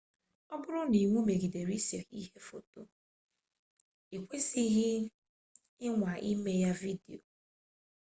[0.53, 2.79] ọ bụrụ na iwu megidere ise ihe foto
[4.15, 4.87] ikwesidighi
[5.87, 7.19] ịnwa ime ya vidio